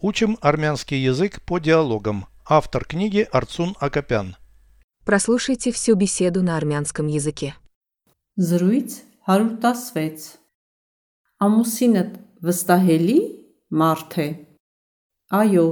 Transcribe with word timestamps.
Учим 0.00 0.38
армянский 0.40 0.98
язык 0.98 1.42
по 1.42 1.58
диалогам. 1.58 2.26
Автор 2.46 2.84
книги 2.84 3.26
Арцун 3.32 3.74
Акопян. 3.80 4.36
Прослушайте 5.04 5.72
всю 5.72 5.94
беседу 5.96 6.42
на 6.42 6.56
армянском 6.56 7.06
языке. 7.08 7.54
Զրույց 8.36 9.02
116 9.26 10.38
Ամուսինդ 11.42 12.12
վստահելի 12.46 13.18
մարդ 13.74 14.14
է 14.22 14.26
Այո, 15.34 15.66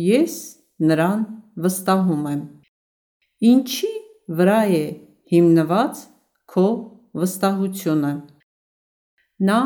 ես 0.00 0.34
նրան 0.80 1.26
վստահում 1.60 2.24
եմ 2.32 2.40
Ինչի 3.52 3.92
վրա 4.40 4.60
է 4.72 4.82
հիմնված 5.32 6.02
քո 6.48 6.66
վստահությունը 7.20 8.12
Նա 9.50 9.60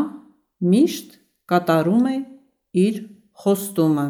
միշտ 0.74 1.16
կատարում 1.52 2.06
է 2.10 2.16
իր 2.86 3.00
խոստումը 3.43 4.07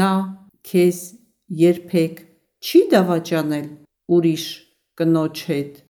Նա 0.00 0.10
քեզ 0.70 0.98
երբեք 1.62 2.20
չի 2.66 2.80
դավաճանել 2.94 3.66
ուրիշ 4.16 4.44
կնոջ 5.00 5.42
հետ 5.50 5.80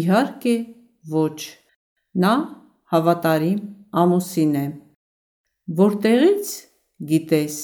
Իհարկե 0.00 0.54
ոչ 1.14 1.38
Նա 2.24 2.32
հավատարիմ 2.94 3.60
ամուսին 4.04 4.56
է 4.62 4.66
Որտեղից 5.82 6.56
գիտես 7.12 7.60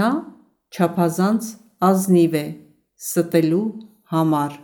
Նա 0.00 0.10
չափազանց 0.72 1.54
ազնիվ 1.92 2.36
է 2.42 2.46
ստելու 3.06 3.64
համար 4.12 4.60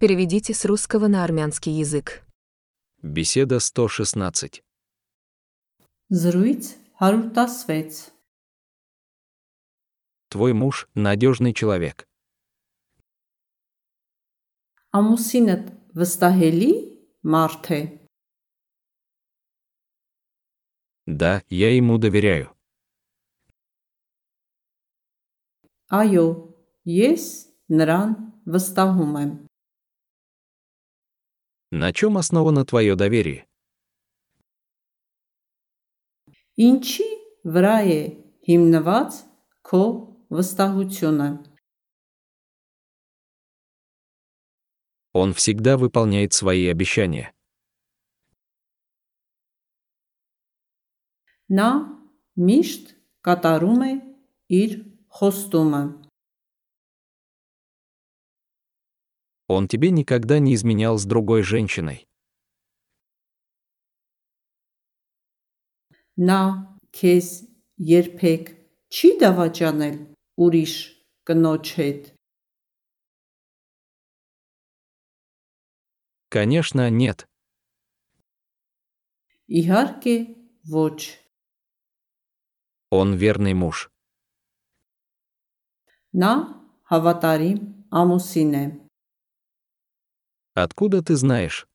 Переведите 0.00 0.54
с 0.54 0.64
русского 0.64 1.08
на 1.08 1.24
армянский 1.24 1.72
язык. 1.72 2.22
Беседа 3.02 3.60
116. 3.60 4.62
Զրույց 6.10 6.76
116 7.00 8.12
Твой 10.28 10.52
муж – 10.52 10.94
надежный 10.94 11.52
человек. 11.52 12.06
Ամուսինդ 14.90 15.66
վստահելի 15.94 16.70
մարդ 17.22 17.66
է 17.70 17.80
Да, 21.06 21.42
я 21.48 21.70
ему 21.74 21.98
доверяю. 21.98 22.54
Այո, 25.90 26.26
ես 26.86 27.24
նրան 27.66 28.10
վստահում 28.46 29.14
եմ 29.22 29.30
На 31.72 31.92
чем 31.92 32.18
основано 32.18 32.64
твое 32.64 32.94
доверие? 32.96 33.46
Ինչի 36.60 37.08
վրա 37.54 37.76
է 37.88 38.00
հիմնված 38.48 39.20
քո 39.68 39.84
վստահությունը 40.36 41.28
Он 45.12 45.34
всегда 45.34 45.76
выполняет 45.76 46.32
свои 46.32 46.66
обещания. 46.68 47.34
Նա 51.50 51.70
միշտ 52.38 52.94
կատարում 53.26 53.82
է 53.88 53.92
իր 54.60 54.76
խոստումը 55.18 55.82
Он 59.50 59.66
тебе 59.66 59.90
никогда 59.90 60.38
не 60.38 60.54
изменял 60.54 60.96
с 60.96 61.04
другой 61.04 61.42
женщиной. 61.42 62.06
Նա 66.20 66.40
քեզ 66.96 67.28
երբեք 67.90 68.50
չի 68.92 69.10
դավաճանել 69.22 69.96
ուրիշ 70.44 70.74
կնոջ 71.28 71.74
հետ 71.80 72.02
Конечно, 76.30 76.88
нет. 76.90 77.26
Իհարկե 79.50 80.14
ոչ 80.70 81.18
Он 82.90 83.16
верный 83.18 83.54
муж. 83.54 83.90
Նա 86.14 86.30
հավատարիմ 86.90 87.58
ամուսին 87.90 88.54
է 88.54 88.64
Откуда 90.54 91.02
ты 91.02 91.16
знаешь? 91.16 91.66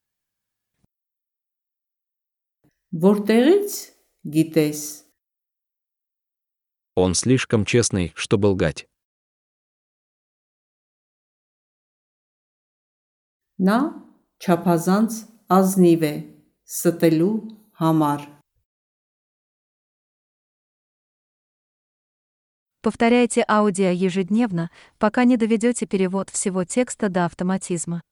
Որտեղից 2.91 3.88
գիտես 4.25 5.06
Он 6.96 7.13
слишком 7.13 7.66
честный, 7.66 8.13
чтобы 8.16 8.47
лгать. 8.47 8.88
Նա 13.59 13.79
չափազանց 14.44 15.12
ազնիվ 15.47 16.01
է 16.03 16.16
ստելու 16.68 17.35
համար 17.79 18.35
Повторяйте 22.85 23.44
аудио 23.47 23.90
ежедневно, 23.90 24.69
пока 25.00 25.23
не 25.23 25.38
доведете 25.38 25.88
перевод 25.88 26.29
всего 26.29 26.66
текста 26.66 27.09
до 27.09 27.25
автоматизма. 27.25 28.06